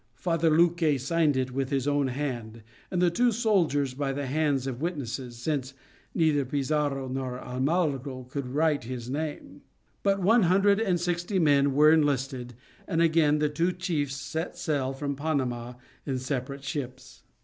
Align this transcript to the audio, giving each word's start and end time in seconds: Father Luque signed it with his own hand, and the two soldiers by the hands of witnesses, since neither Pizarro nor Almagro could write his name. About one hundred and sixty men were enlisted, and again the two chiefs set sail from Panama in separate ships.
Father 0.15 0.49
Luque 0.49 0.99
signed 0.99 1.37
it 1.37 1.51
with 1.51 1.69
his 1.69 1.87
own 1.87 2.07
hand, 2.07 2.63
and 2.89 2.99
the 2.99 3.11
two 3.11 3.31
soldiers 3.31 3.93
by 3.93 4.11
the 4.11 4.25
hands 4.25 4.65
of 4.65 4.81
witnesses, 4.81 5.37
since 5.37 5.75
neither 6.15 6.43
Pizarro 6.43 7.07
nor 7.07 7.39
Almagro 7.39 8.23
could 8.23 8.47
write 8.47 8.85
his 8.85 9.11
name. 9.11 9.61
About 10.03 10.19
one 10.19 10.41
hundred 10.41 10.79
and 10.79 10.99
sixty 10.99 11.37
men 11.37 11.73
were 11.75 11.91
enlisted, 11.91 12.55
and 12.87 12.99
again 12.99 13.37
the 13.37 13.47
two 13.47 13.71
chiefs 13.71 14.15
set 14.15 14.57
sail 14.57 14.91
from 14.91 15.15
Panama 15.15 15.73
in 16.07 16.17
separate 16.17 16.63
ships. 16.63 17.21